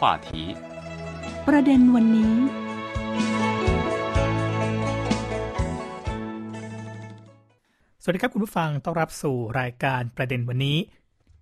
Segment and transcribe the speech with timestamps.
[0.00, 0.30] 话题
[1.48, 2.34] ประเด็นวันนี้
[8.02, 10.78] สวัสดีครับคุณผู้ฟัง ต้อนรับสู่รายการประเด็นวันนี้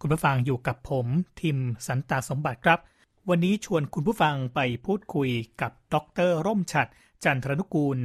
[0.01, 1.07] คุณผู้ฟังอยู่กับผม
[1.41, 2.79] ทิมสันตาสมบัติครับ
[3.29, 5.31] วันนี้ชวนคุณผู้ฟังไปพูดคุย
[5.61, 5.97] กับด
[6.29, 6.89] รร่มฉัด
[7.25, 7.99] จันทรนุกูล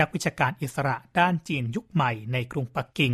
[0.00, 3.12] นักวิชาการอิสระด้านจีนยุคใหม่ในกรุงปักกิ่ง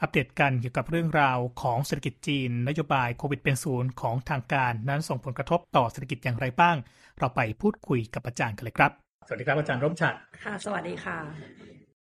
[0.00, 6.76] อัปเดตกันเกี่ยวกับเรื่องราวของเศรษฐกิจจีน นโยบายโควิดเป็นศูนย์ของทางการนั้นส่งผลกระทบต่อเศรษฐกิจอย่างไรบ้าง
[7.18, 8.92] เราไปพูดคุยกับอาจารย์กันเลยครับ
[9.26, 11.18] สวัสดีครับอาจารย์ร่มฉัตรค่ะ สวัสดีค่ะ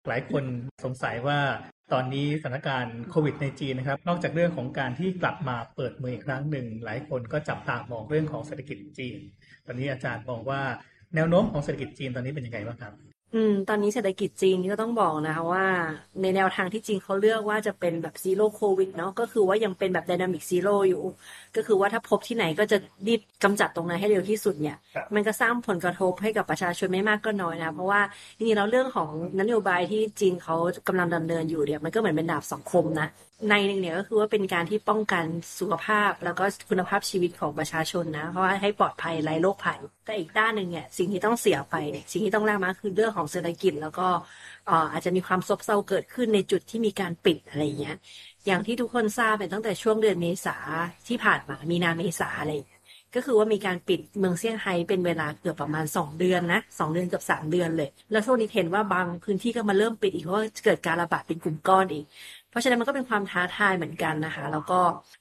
[0.08, 0.44] หลายคน
[0.84, 1.40] สงสัยว่า
[1.94, 9.16] ตอนนี้สถานการณ์โควิดในจีนนะครับ นอกจากเรื่องของการที่กลับมาเปิดเมืองอีกครั้งหนึ่ง หลายคนก็จับตามองเรื่องของเศรษฐกิจจีน
[9.66, 10.62] ตอนนี้อาจารย์มองว่า
[11.16, 12.94] แนวโน้มของเศรษฐกิจจีนตอนนี้เป็นยังไงบ้างครับ
[13.34, 15.66] อืม ตอนนี้เศรษฐกิจจีนนี่ก็ต้องบอกนะคะว่า
[16.22, 20.98] ในแนวทางที่จีนเขาเลือกว่าจะเป็นแบบ zero COVID เนาะก็คือว่ายังเป็นแบบ d y นามิกซีโร่อยู่
[21.56, 22.76] ก็คือว่าถ้าพบที่ไหนก็จะ
[23.08, 28.02] รีบกำจัดตรงนั้นให้เร็วที่สุดเนี่ย ครับ มันก็สร้างผลกระทบให้กับประชาชนไม่มากก็น้อยนะ เพราะว่า
[28.38, 30.56] จริงๆแล้วเรื่องของนโยบายที่จีนเขา
[30.88, 33.06] กำลังดำเนินอยู่เนี่ยมันก็เหมือนเป็นดาบสองคมนะ
[33.50, 35.26] ในหนึ่งเนี่ยก็คือว่าเป็นการที่ป้องกัน
[35.60, 41.76] สุขภาพแล้วก็คุณภาพชีวิตของประชาชนนะ เพราะว่าให้ปลอดภัยไร้โรคภัย แต่อีกด้านหนึ่งเนี่ยสิ่งที่ต้องเสียไป
[42.12, 44.08] สิ่งที่ต้องแลกมาคือเรื่องของเศรษฐกิจ แล้วก็
[44.70, 47.96] ออาจจะมีความซบเซาเกิดขึ้นในจุดที่มีการปิดอะไรอย่างเงี้ย
[48.46, 50.56] อย่างที่ทุกคนทราบเป็นตั้งแต่ช่วงเดือนเมษา
[51.08, 52.54] ที่ผ่านมามีนาเมษาอะไร
[53.16, 62.06] ก็คือว่ามีการปิดเมืองเซี่ยงไฮ้เป็นเวลาเกือบประมาณ 2 เดือนนะสองเดือนกือบ3 เดือนเลย แล้วช่วงนี้เห็นว่าบางพื้นที่ก็มาเริ่มปิดอีกเพราะว่าเกิดการระบาดเป็นกลุ่มก้อนอีก
[62.54, 64.80] เพราะฉะนั้นมันก็เป็นความท้าทายเหมือนกันนะคะ แล้วก็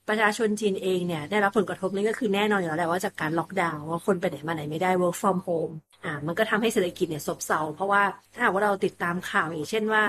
[0.09, 5.73] ประชาชนจีนเองเนี่ยได้รับผลกระทบนี่ก็คือแน่นอนอยู่แล้วแหละว่าจากการล็อกดาวน์ว่าคนไปไหนมาไหนไม่ได้ work from home
[6.05, 8.03] อ่ามันก็ทำให้เศรษฐกิจเนี่ยซบเซาเพราะว่า
[8.33, 10.03] ถ้าหากว่าเราติดตามข่าวอย่างเช่นว่า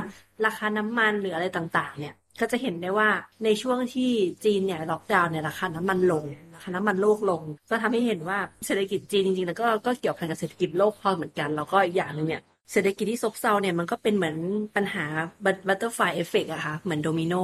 [0.46, 3.10] ราคาน้ำมันหรืออะไรต่างๆ เนี่ยก็จะเห็นได้ว่า
[3.44, 4.12] ในช่วงที่
[4.46, 14.38] จีนเนี่ยล็อกดาวน์เนี่ยราคาน้ำมันลงราคาน้ำมันโลกลง ก็ทำให้เห็นว่าเศรษฐกิจจีนจริงๆแล้วก็ก็เกี่ยวพันกับเศรษฐกิจโลกพอเหมือนกันแล้วก็อีกอย่างหนึ่งเนี่ย เศรษฐกิจที่ซบเซาเนี่ยมันก็เป็นเหมือน
[14.76, 15.06] ปัญหา
[15.68, 17.36] butterfly effect อะค่ะ เหมือนโดมิโน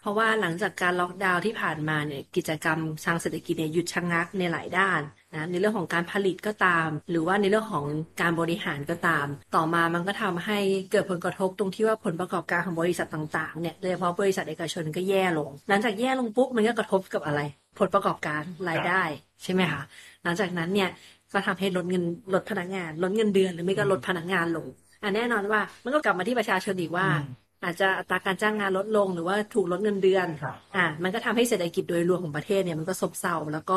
[0.00, 5.00] เพราะว่าหลังจากการล็อกดาวน์ที่ผ่านมาเนี่ยกิจกรรมทางเศรษฐกิจเนี่ยหยุดชะงักในหลายด้าน
[5.34, 7.86] นะในเรื่องของการผลิตก็ตาม หรือว่าในเรื่องของ
[8.20, 10.58] การบริหารก็ตาม ต่อมามันก็ทำให้
[10.90, 17.40] เกิดผลกระทบตรงที่ว่าผลประกอบการของบริษัทต่างๆเนี่ยโดยเฉพาะบริษัทเอกชนก็แย่ลง หลังจากแย่ลงปุ๊บมันก็กระทบกับอะไร
[17.78, 19.02] ผลประกอบการรายได้
[19.42, 19.82] ใช่ไหมคะ
[20.24, 20.88] หลังจากนั้นเนี่ย
[21.36, 22.02] ก็ทำให้ลดเงิน
[22.34, 24.66] ลดพนักงานลดเงินเดือนหรือไม่ก็ลดพนักงานลง
[25.02, 33.74] อะแน่นอนว่า มันก็กลับมาที่ประชาชนอีกว่าอืมอาจจะอัตราการจ้างงานลดลงหรือว่าถูกลดเงินเดือนครับอะมันก็ทำให้เศรษฐกิจโดยรวมของประเทศเนี่ยมันก็ซบเซาแล้วก็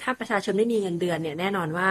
[0.00, 1.88] ถ้าประชาชนไม่มีเงินเดือนเนี่ยแน่นอนว่า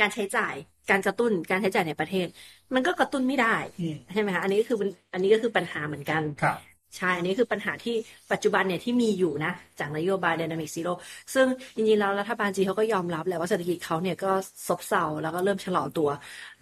[0.00, 0.54] การใช้จ่าย
[0.90, 2.26] การกระตุ้นการใช้จ่ายในประเทศ
[2.74, 4.76] มันก็กระตุ้นไม่ได้อืมใช่ไหมคะอันนี้ก็คือ
[5.12, 7.92] อันนี้ก็คือปัญหาเหมือนกันครับ ใช่ อันนี้คือปัญหาที่
[8.32, 10.92] ปัจจุบันเนี่ยที่มีอยู่นะ จากนโยบาย Dynamic Zero
[11.34, 14.28] ซึ่งจริงๆแล้วรัฐบาลจีนเขาก็ยอมรับแหละว่าเศรษฐกิจเขาเนี่ยก็
[14.68, 16.08] ซบเซาแล้วก็เริ่มชะลอตัว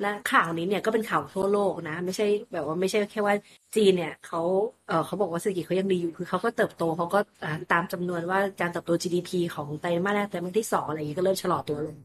[0.00, 3.36] และข่าวนี้เนี่ยก็เป็นข่าวทั่วโลกนะ ไม่ใช่แบบว่าไม่ใช่แค่ว่า
[3.76, 4.38] จีนเนี่ยเขา
[4.86, 7.19] เออเขาบอกว่าเศรษฐกิจเขายังดีอยู่คือเขาก็เติบโตเขาก็
[7.70, 11.96] ตามจำนวนว่าการเติบโต GDP ของไตรมาสแรกไตรมาสที่สองอะไรอย่างเงี้ยก็เริ่มชะลอตัวลง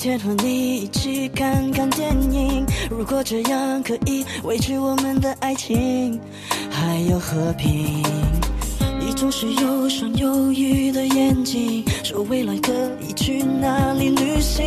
[0.00, 2.64] 天和你一起看看电影。
[2.88, 6.18] 如果这样可以维持我们的爱情，
[6.70, 8.02] 还有和平。
[8.98, 12.72] 你总是有双忧郁的眼睛，说未来可
[13.06, 14.64] 以去哪里旅行。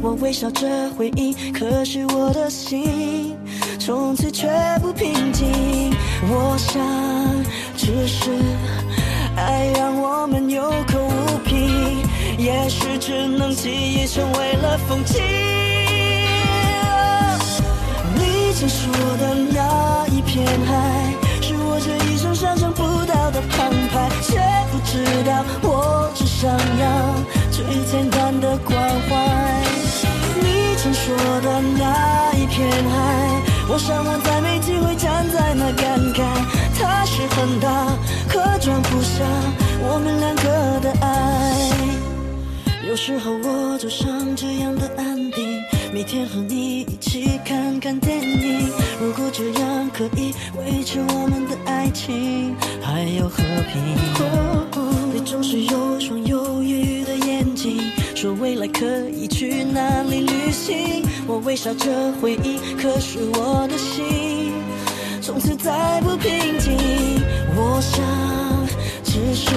[0.00, 3.34] 我微笑着回应，可是我的心
[3.80, 4.48] 从此却
[4.80, 5.48] 不平静。
[6.30, 6.80] 我想，
[7.76, 8.30] 只是
[9.34, 11.58] 爱让我们有口无凭，
[12.38, 15.22] 也许只能记忆成为了风景。
[18.14, 24.38] 你曾说的那一片海，是我这一生想象不到的澎湃，却
[24.70, 27.14] 不知道我只想要
[27.50, 28.78] 最简单的关
[29.08, 29.62] 怀。
[30.40, 36.22] 你曾说的那一片海，我想我再没机会站在那感慨，
[36.78, 37.96] 它是很大，
[38.28, 39.24] 可装不下
[39.80, 41.75] 我们两个的爱。
[42.96, 45.62] 有时候我就想这样的安定，
[45.92, 48.70] 每天和你一起看看电影。
[48.98, 53.82] 如果这样可以维持我们的爱情，还有和平。
[55.12, 57.78] 你总是有双忧郁的眼睛，
[58.14, 61.04] 说未来可以去哪里旅行。
[61.26, 64.54] 我微笑着回忆，可是我的心
[65.20, 66.72] 从此再不平静。
[67.54, 68.02] 我想，
[69.04, 69.50] 只是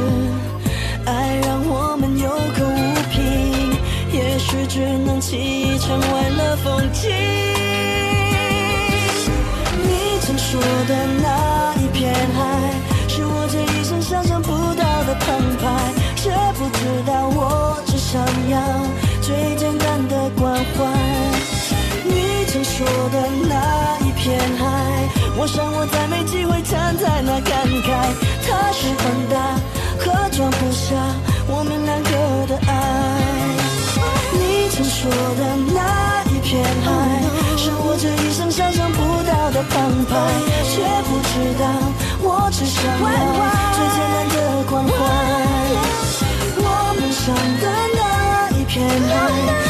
[4.80, 7.12] 只能记一场欢乐风景。
[9.84, 12.40] 你曾说的那一片海，
[13.10, 15.68] 是我这一生想象不到的澎湃，
[16.16, 18.58] 却不知道我只想要
[19.22, 20.86] 最简单的关怀。
[22.06, 24.64] 你曾说的那一片海，
[25.38, 28.16] 我想我再没机会站在那感慨，
[28.48, 29.60] 它是很大
[30.00, 30.96] 和装不下
[31.50, 33.38] 我们两个的爱。
[34.80, 35.44] 你曾说的
[35.76, 36.88] 那一片海，
[37.58, 38.98] 是我这一生想象不
[39.28, 40.16] 到的澎湃，
[40.64, 41.68] 却不知道
[42.22, 43.04] 我只想要
[43.76, 44.90] 最简单的关怀。
[46.56, 46.64] 我
[46.96, 48.00] 们想的那
[48.58, 49.69] 一片海，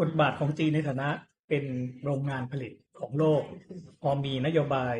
[0.00, 1.08] บทบาทของจีนในฐานะ
[1.48, 1.64] เป็น
[2.04, 3.42] โรงงานผลิตของโลก
[4.02, 4.94] พอมีนโยบาย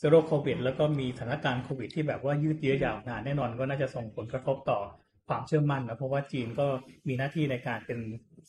[0.00, 4.80] Zero COVID แล้วก็มีสถานการณ์โควิด ที่แบบว่ายืดเยื้อยาวนานแน่นอนก็น่าจะส่งผลกระทบต่อ
[5.28, 6.66] ความเชื่อมั่นนะเพราะว่าจีนก็
[7.08, 7.98] มีหน้าที่ในการเป็น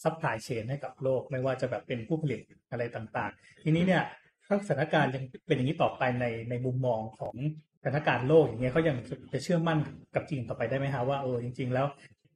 [0.03, 2.39] supply chain ให้กับโลก ไม่ว่าจะแบบเป็นผู้ผลิต
[2.71, 4.04] อะไรต่างๆ ทีนี้เนี่ย
[4.47, 7.36] ถ้าสถานการณ์ยังเป็นอย่างนี้ต่อไปในในมุมมองของ
[7.81, 8.97] สถานการณ์โลกอย่างเงี้ยเขายัง
[9.33, 9.80] จะเชื่อมั่น
[10.15, 11.88] กับจีนต่อไปได้ไหมฮะว่าเออจริง ๆ แล้ว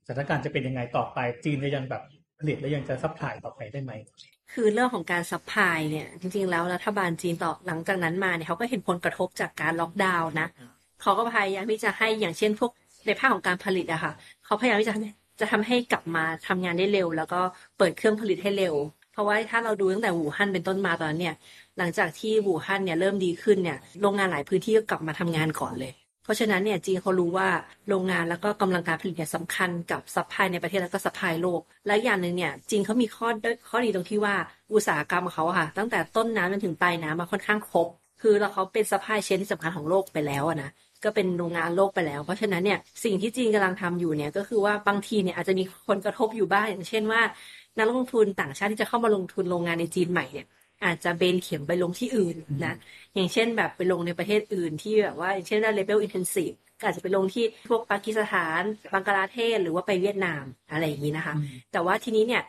[0.07, 2.03] สถานการณ์จะเป็นยังไงต่อไปจีนจะยังแบบ
[2.39, 3.91] ผลิตแล้วยังจะ supply ต่อไปได้ไหม
[4.53, 10.47] คือเรื่องของการ supply เนี่ย จริง ๆ แล้วรัฐบาลจีนต่อหลังจากนั้นมาเนี่ยเขาก็เห็นผลกระทบจากการล็อกดาวน์นะ
[11.01, 12.71] เขาก็พยายามที่จะให้อย่างเช่นพวก
[13.05, 14.11] ในภาคของการผลิตอะค่ะ
[14.45, 14.95] เขาพยายามที่จะ
[15.39, 17.41] จะทำให้กลับมาทำงานได้เร็ว แล้วก็
[17.77, 18.75] เปิดเครื่องผลิตให้เร็ว
[19.11, 21.35] เพราะว่าถ้าเราดูตั้งแต่อู่ฮั่นเป็นต้นมาตอนนั้นเนี่ย
[21.77, 25.91] หลังจากที่อู่ฮั่นเนี่ยเริ่มดีขึ้นเนี่ยโรงงานหลายพื้นที่ก็กลับมาทำงานก่อนเลย
[26.25, 27.47] เพราะฉะนั้นเนี่ยจีนเขารู้ว่า
[27.89, 33.27] โรงงานแล้วก็กำลังการผลิตเนี่ยสำคัญกับ supply ในประเทศแล้วก็ supply โลก และอย่างหนึ่งเนี่ยจีนเขามีข้อ
[33.69, 34.35] ข้อดีตรงที่ว่า
[34.73, 37.87] อุตสาหกรรมของเขาค่ะ ตั้งแต่ต้นน้ำจนถึงปลายน้ำมาค่อนข้างครบ
[38.21, 40.69] คือเราเขาเป็น supply chain ที่สำคัญของโลกไปแล้วนะ
[41.03, 47.21] ก็เป็นโรงงานโลกไปแล้ว เพราะฉะนั้นเนี่ยสิ่งที่จีนกำลังทำอยู่เนี่ยก็คือว่าบางทีเนี่ยอาจจะมีคนกระทบอยู่บ้างอย่างเช่นว่า
[47.77, 50.45] นักลงทุนต่างชาติที่จะเข้ามาลงทุนโรงงานในจีนใหม่เนี่ย
[50.83, 52.69] อาจจะเบนเข็มไปลงที่อื่นนะ
[53.13, 58.61] อย่างเช่นแบบไปลงในประเทศอื่นที่แบบว่าอย่างเช่นว่า labor intensive ก็อาจจะไปลงที่พวกปากีสถาน
[58.93, 61.35] บังกลาเทศหรือว่าไปเวียดนามอะไรอย่างนี้นะคะ
[61.71, 62.41] แต่ว่าทีนี้เนี่ย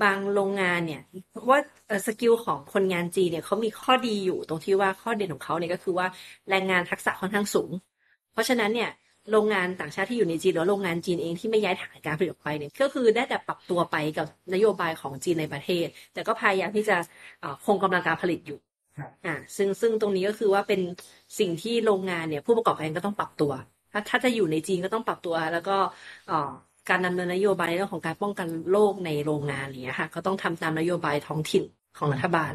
[0.00, 0.98] บางโรงงานเนี่ย
[1.30, 1.58] เพราะว่า
[2.06, 6.06] skill ของคนงานจีนเนี่ยเขามีข้อดีอยู่ตรงที่ว่าข้อเด่นของเขาเนี่ยก็คือว่า
[6.48, 7.72] แรงงานทักษะค่อนข้างสูง
[8.30, 8.88] เพราะฉะนั้นเนี่ย
[9.32, 16.96] โรงงานต่างชาติที่อยู่ในจีนหรือโรงงานจีนเองที่ไม่ย้ายฐานการผลิตออกไปเนี่ยก็คือได้แต่ปรับตัวไปกับนโยบายของจีนในประเทศ แต่ก็พยายามที่จะ
[17.66, 18.58] คงกำลังการผลิตอยู่
[19.26, 20.80] อ่าซึ่งซึ่งตรงนี้ก็คือว่าเป็น
[21.38, 23.52] สิ่งที่โรงงานเนี่ย ผู้ประกอบการก็ต้องปรับตัว
[23.92, 25.76] ถ้าถ้าจะอยู่ในจีนก็ต้องปรับตัว แล้วก็
[26.88, 31.64] การดำเนินนโยบายในเรื่องของการป้องกันโรคในโรงงานนี้ค่ะ ก็ต้องทำตามนโยบายท้องถิ่น
[31.98, 32.52] ของรัฐบาล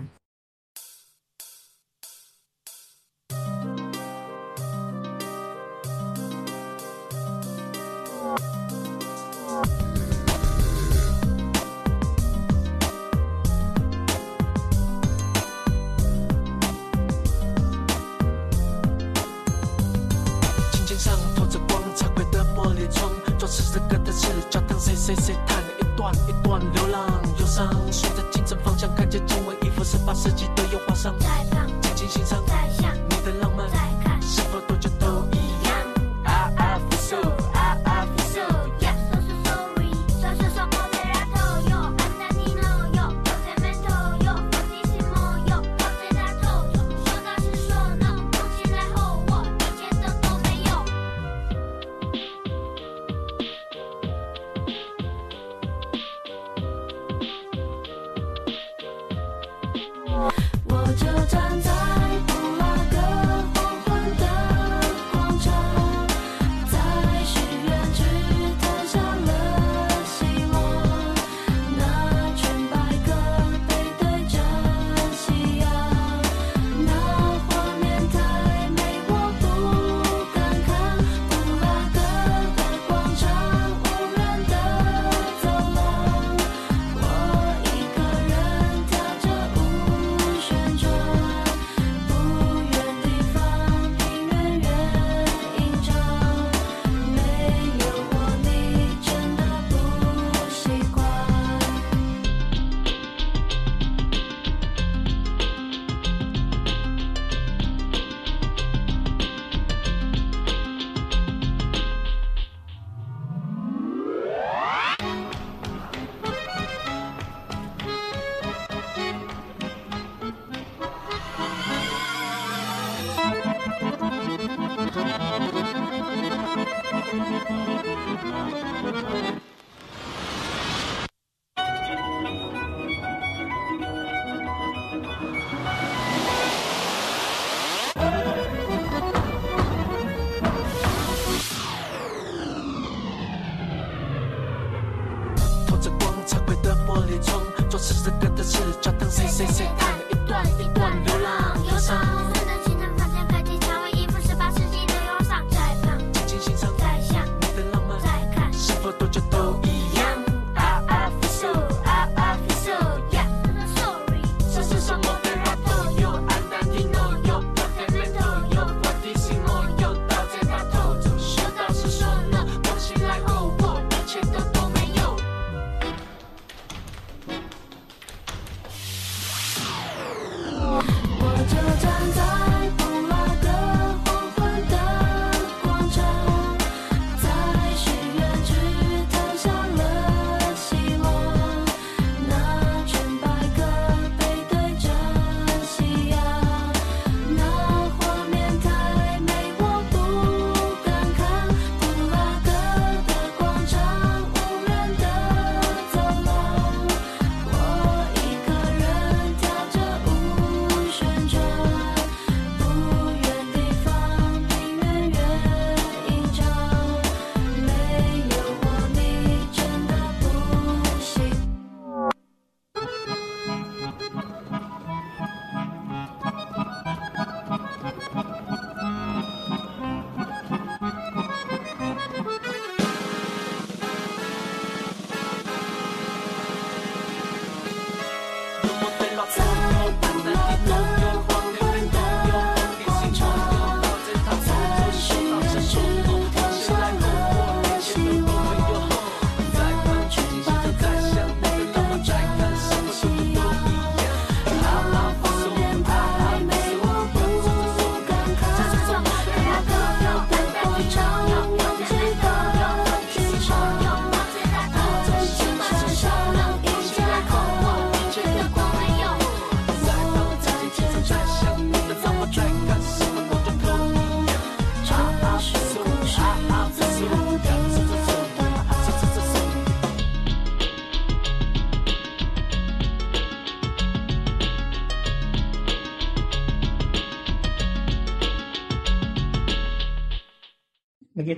[24.19, 27.07] 是教堂，谁谁谁弹一段一段流浪
[27.39, 31.15] 忧伤，顺着清晨方向，看见经纬一幅十八世纪的油画上，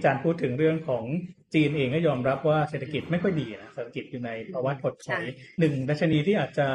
[0.01, 1.03] อกี้อาจารย์พูดถึงเรื่องของ
[1.53, 5.23] จีนเองก็ยอมรับว่าเศรษฐกิจไม่ค่อยดีนะเศรษฐกิจอยู่ในภาวะถดถอย
[5.59, 6.67] หนึ่งดัชนีที่อาจจะ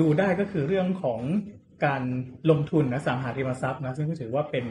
[0.00, 1.20] ดูได้ก็คือเรื่องของ
[1.86, 2.02] การ
[2.50, 4.64] ลงทุนอสังหาริมทรัพย์นะซึ่งก็ถือว่าเป็น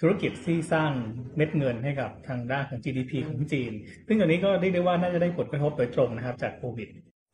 [0.00, 0.92] ธุรกิจที่สร้าง
[1.36, 3.72] เม็ดเงินให้กับทางด้านของ GDP ของจีน
[4.06, 6.88] ซึ่งอันนี้ก็เรียกได้ว่าน่าจะได้ผลกระทบโดยตรงนะครับจากโควิด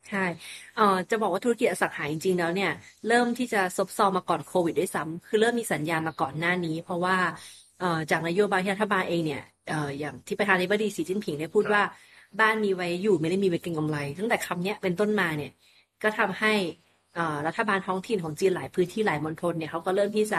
[0.09, 0.19] ใช่
[0.77, 2.71] เอ่อจะบอกว่าธุรกิจอสังหาจริงๆแล้วเนี่ย
[3.09, 7.17] เริ่มที่จะซบเซามาก่อนโควิดด้วยซ้ำคือเริ่มมีสัญญาณมาก่อนหน้านี้ เพราะว่า
[7.79, 11.83] เอ่อจากนโยบายที่รัฐบาลเองเนี่ย เอ่ออย่างที่ประธานาธิบดีสีจิ้นผิงได้พูดว่า
[12.41, 15.51] บ้านมีไว้อยู่ไม่ได้มีไว้เก็งกำไร ตั้งแต่คำเนี้ยเป็นต้นมาเนี่ย
[16.03, 16.49] ก็ทำให้
[17.13, 20.39] เอ่อรัฐบาลท้องถิ่นของจีนหลายพื้นที่หลายมณฑลเนี่ยเขาก็เริ่มที่จะ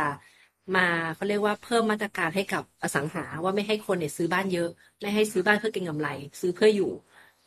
[0.75, 0.81] มา
[1.13, 4.67] เขาเรียกว่าเพิ่มมาตรการให้กับอสังหาว่าไม่ให้คนเนี่ยซื้อบ้านเยอะ
[5.01, 6.07] ไม่ให้ซื้อบ้านเพื่อเก็งกำไร
[6.41, 6.86] ซื้อเพื่ออยู่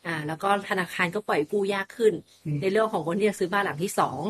[0.03, 2.13] อ่าแล้วก็ธนาคารก็ปล่อยกู้ยากขึ้น
[2.45, 4.21] อืมในเรื่องของคนที่จะซื้อบ้านหลังที่สอง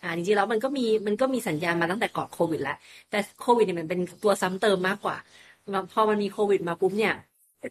[0.00, 2.72] อ่าจริงๆแล้วมันก็มีมันก็มีสัญญาณมาตั้งแต่ก่อนโควิดแล้ว
[3.08, 5.16] แต่โควิดเนี่ยมันเป็นตัวซ้ำเติมมากกว่า
[5.92, 7.12] พอมันมีโควิดมาปุ๊บเนี่ย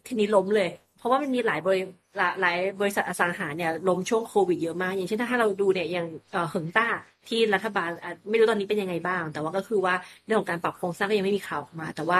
[0.06, 1.80] ทีนี้ล้มเลย เพราะว่ามันมีหลายบริ
[2.16, 6.06] หลายหลายบริษัทอสังหาเนี่ยล้มช่วงโควิดเยอะมาก อย่างเช่นถ้าเราดูเนี่ยอย่าง
[6.50, 6.86] เหิงต้า
[7.28, 7.88] ที่รัฐบาล
[8.28, 9.94] ไม่รู้ตอนนี้เป็นยังไงบ้าง แต่ว่าก็คือว่า
[10.24, 12.18] เรื่องของการปรับโครงสร้างก็ยังไม่มีข่าวออกมา แต่ว่า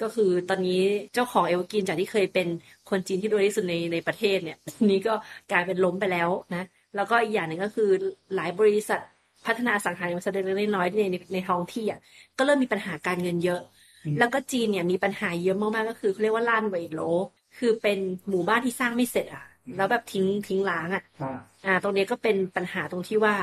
[0.00, 0.72] ก็คือตอนนี้
[1.14, 2.46] เจ้าของเอลกินจากที่เคยเป็น
[2.86, 4.56] คนจีนที่รวยที่สุดในในประเทศเนี่ย
[4.90, 5.12] นี้ก็
[5.48, 6.62] กลายเป็นล้มไปแล้วนะ
[6.94, 7.84] แล้วก็อีกอย่างหนึ่งก็คือ
[8.34, 9.00] หลายบริษัท
[9.46, 11.02] พัฒนาอสังหาริมทรัพย์เล็กๆน้อยๆใน
[11.34, 11.98] ในท้องที่อะ
[12.36, 13.60] ก็เริ่มมีปัญหาการเงินเยอะ
[14.18, 17.00] แล้วก็จีนเนี่ยมีปัญหาเยอะมากๆก็คือเขาเรียกว่าล้านเวโล
[17.58, 17.98] คือเป็น
[18.28, 19.44] หมู่บ้านที่สร้างไม่เสร็จอะ
[19.76, 21.02] แล้วแบบทิ้งทิ้งร้างอะ
[21.64, 23.34] อ่า ตรงนี้ก็เป็นปัญหาตรงที่ว่า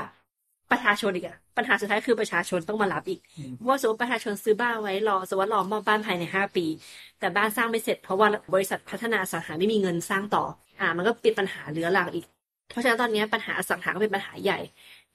[0.72, 6.66] ประชาชนอีกอะปัญหาสุดท้ายคือประชาชนต้องมารับอีกอืมเพราะว่าสมมติประชาชนซื้อบ้านไว้รอสมมติว่ารอมอบบ้านภายในห้าปี
[7.20, 10.44] แต่บ้านสร้างไม่เสร็จเพราะว่าบริษัทพัฒนาอสังหาไม่มีเงินสร้างต่อ
[10.80, 12.26] อ่า มันก็เป็นปัญหาเรื้อรังอีก
[12.70, 14.60] เพราะฉะนั้นตอนนี้ปัญหาอสังหาก็เป็นปัญหาใหญ่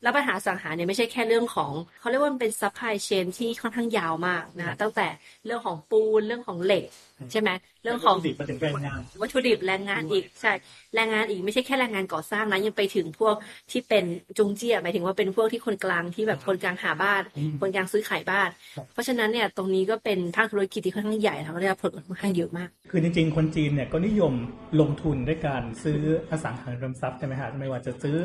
[0.02, 5.06] แล้วปัญหาอสังหาเนี่ยไม่ใช่แค่เรื่องของเขาเรียกว่ามันเป็น supply chain ที่ค่อนข้างยาวมากนะคะตั้งแต่
[5.46, 6.84] เรื่องของปูนเรื่องของเหล็ก
[7.32, 7.50] ใช่ไหม
[7.82, 10.52] เรื่องของดิบมาถึงแรงงานวัตถุดิบแรงงานอีกใช่
[10.94, 13.34] แรงงานอีกไม่ใช่แค่แรงงานก่อสร้างนะยังไปถึงพวก
[13.70, 14.04] ที่เป็น
[14.38, 24.32] 中介หมายถึงว่าเป็นพวกที่คนกลางที่แบบคนกลางหาบ้านอืมคนกลางซื้อขายบ้านครับเพราะฉะนั้นเนี่ยตรงนี้ก็เป็นภาคธุรกิจที่ค่อนข้างใหญ่แล้วก็ได้รับผลค่อนข้างเยอะมาก คือจริงๆ คนจีนเนี่ยก็นิยม
[24.80, 26.00] ลงทุนด้วยการซื้อ
[26.30, 28.16] อสังหาริมทรัพย์ใช่ไหมฮะไม่ว่าจะซื้อ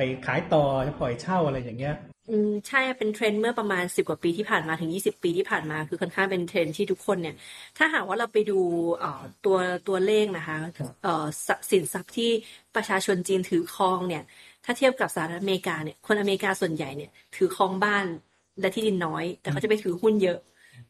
[0.00, 1.94] ไปขายต่อจะปล่อยเช่าอะไรอย่างเงี้ย
[2.30, 7.34] อืมใช่เป็นเทรนด์เมื่อประมาณสิบกว่าปีที่ผ่านมาถึงยี่สิบปีที่ผ่านมาคือค่อนข้างเป็นเทรนด์ที่ทุกคนเนี่ย
[7.76, 8.58] ถ้าหากว่าเราไปดู
[8.98, 9.56] เอ่อตัว
[9.88, 12.30] ตัวเลขนะคะครับเอ่อสสินทรัพย์ที่
[12.74, 14.22] ประชาชนจีนถือครองเนี่ย
[14.64, 18.06] ถ้าเทียบกับสหรัฐอเมริกาเนี่ยคนอเมริกาส่วนใหญ่เนี่ยถือครองบ้าน
[18.60, 20.36] และที่ดินน้อย แต่เขาจะไปถือหุ้นเยอะ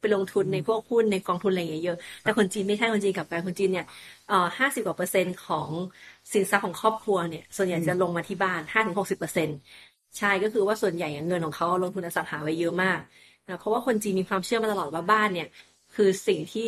[0.01, 3.85] ไปลงทุนในพวกหุ้นในกองทุนอะไรอย่างเงี้ยเยอะ แต่คนจีนไม่ใช่คนจีนกลับกันคนจีนเนี่ย
[4.27, 5.71] เอ่อห้าสิบกว่าเปอร์เซ็นต์ของ
[6.33, 9.57] สินทรัพย์ของครอบครัวเนี่ย ส่วนใหญ่จะลงมาที่บ้านห้าถึงหกสิบเปอร์เซ็นต์
[10.19, 13.01] ใช่ก็คือว่าส่วนใหญ่อะเงินของเขาลงทุนอสังหาไว้เยอะมาก
[13.47, 15.47] นะเพราะว่าคนจีนมีความเชื่อมาตลอดว่าบ้านเนี่ย
[15.93, 16.63] คือสิ่งที่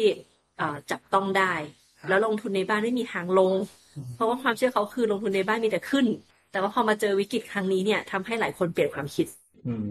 [0.56, 1.54] เอ่อจับต้องได้
[2.06, 3.54] แล้วลงทุนในบ้านไม่มีทางลง
[4.12, 6.06] เพราะว่าความเชื่อเขาคือลงทุนในบ้านมีแต่ขึ้น
[6.50, 9.41] แต่ว่าพอมาเจอวิกฤตครั้งนี้เนี่ยทำให้หลายคนเปลี่ยนความคิดอืม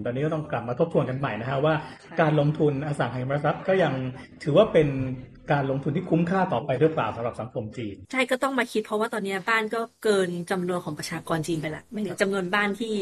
[0.05, 1.73] ตอนนี้ก็ต้องกลับมาทบทวนกันใหม่นะฮะว่า
[2.21, 3.93] การลงทุนอสังหาริมทรัพย์ก็ยัง
[4.43, 4.87] ถือว่าเป็น
[5.51, 12.95] การลงทุนที่คุ้มค่าต่อไปหรือเปล่าสำหรับสังคมจีน ใช่ก็ต้องมาคิดเพราะว่าตอนนี้บ้านก็เกินจำนวนของประชากรจีนไปละไม่ถึงจำนวนบ้านที่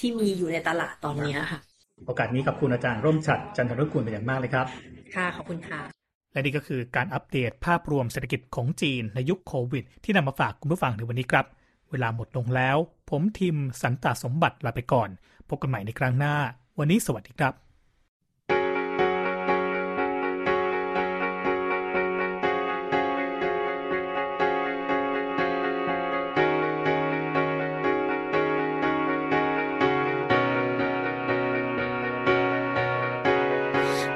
[0.00, 1.60] ที่มีอยู่ในตลาดตอนนี้ค่ะ
[2.06, 4.66] โอกาสนี้ขอบคุณอาจารย์ร่มฉัดจันทรุกุลเป็นอย่างมากเลยครับ
[5.14, 5.80] ค่ะขอบคุณค่ะ
[6.32, 11.46] และนี่ก็คือการอัปเดตภาพรวมเศรษฐกิจของจีนในยุคโควิด ที่นำมาฝากคุณผู้ฟังในวันนี้ครับ
[11.90, 12.76] เวลาหมดลงแล้ว
[13.10, 15.08] ผมทีมสันตาสมบัติลาไปก่อน
[15.49, 16.35] พบกันใหม่ในครั้งหน้า
[16.79, 17.55] วันนี้สวัสดีครับ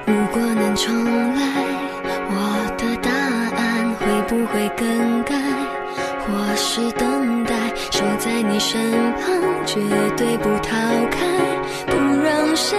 [0.08, 0.84] 如果能重
[1.38, 1.41] 来，
[2.32, 2.36] 我
[2.79, 3.10] 的答
[3.60, 3.62] 案
[3.99, 4.82] 会不会更
[5.29, 5.32] 改？
[6.23, 7.07] 或是等待，守
[8.59, 8.77] 你身
[9.12, 9.25] 旁，
[9.64, 9.79] 绝
[10.16, 10.75] 对不逃
[11.12, 11.21] 开，
[11.87, 11.94] 不
[12.25, 12.77] 让谁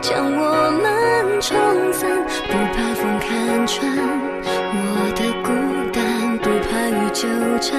[0.00, 1.58] 将我们冲
[1.92, 2.08] 散，
[2.46, 3.90] 不怕风看穿。
[4.70, 4.78] 我
[5.16, 5.50] 的孤
[5.92, 7.26] 单，不怕雨纠
[7.60, 7.74] 缠，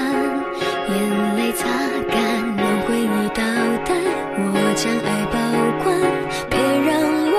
[0.90, 1.64] 眼泪擦
[2.10, 2.20] 干，
[2.54, 3.40] 让回忆倒
[3.86, 3.96] 带，
[4.36, 5.36] 我将爱保
[5.82, 5.96] 管，
[6.50, 7.00] 别让
[7.32, 7.36] 我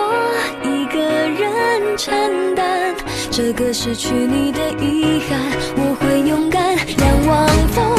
[0.63, 0.97] 一个
[1.39, 2.95] 人承担
[3.29, 5.39] 这个失去你的遗憾。
[5.75, 7.98] 我会勇敢，仰望风，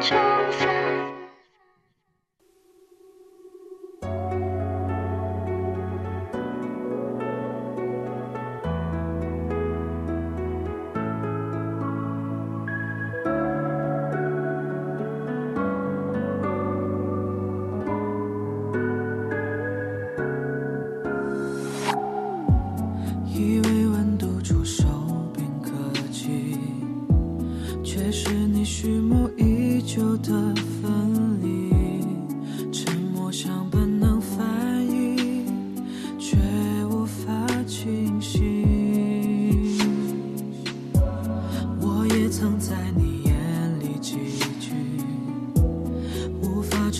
[0.00, 0.37] chose.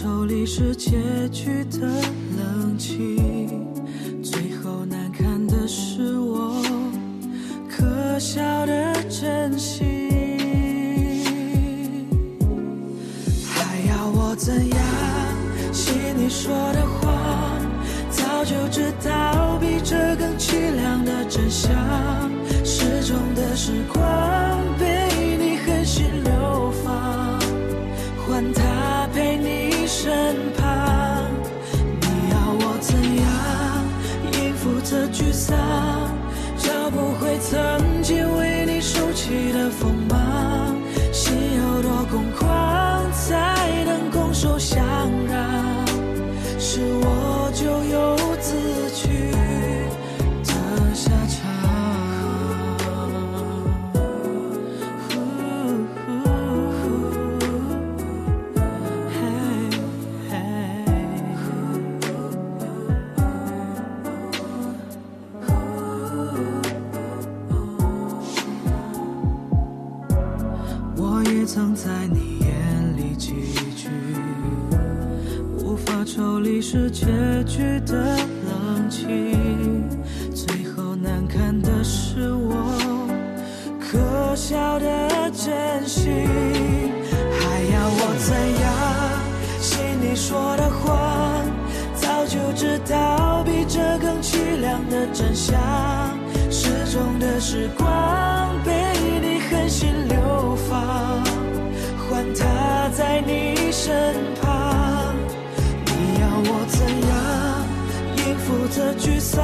[0.01, 0.93] 抽离是结
[1.31, 1.81] 局的
[2.37, 3.67] 冷清，
[4.23, 6.63] 最后难堪的是我
[7.69, 9.85] 可笑的真心。
[13.45, 14.79] 还要我怎样
[15.73, 17.59] 信你说的话？
[18.09, 21.75] 早就知道比这更凄凉的真相。
[22.65, 24.08] 失踪的时光
[92.59, 95.57] 早就知道比这更凄凉的真相。
[96.51, 97.87] 失踪的时光
[98.65, 98.73] 被
[99.21, 101.23] 你狠心流放，
[102.11, 105.15] 换他在你身旁。
[105.87, 107.17] 你要我怎样
[108.27, 109.41] 应付这沮丧？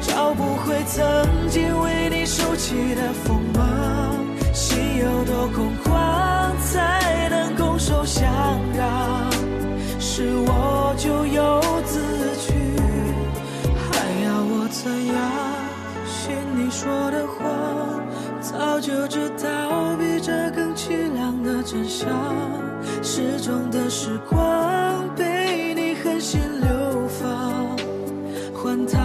[0.00, 4.16] 找不回曾经为你收起的锋芒，
[4.52, 8.28] 心有多空旷才能拱手相
[8.76, 9.30] 让？
[10.00, 11.60] 是我就有
[14.80, 15.16] 怎样
[16.06, 17.44] 信你说的话？
[18.40, 22.08] 早就知道比这更凄凉的真相。
[23.02, 27.76] 失踪的时光被你狠心流放，
[28.54, 28.98] 换他